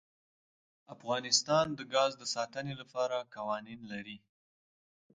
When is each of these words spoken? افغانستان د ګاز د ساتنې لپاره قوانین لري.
افغانستان 0.95 1.65
د 1.79 1.81
ګاز 1.93 2.11
د 2.17 2.23
ساتنې 2.35 2.73
لپاره 2.81 3.17
قوانین 3.35 3.79
لري. 3.91 4.17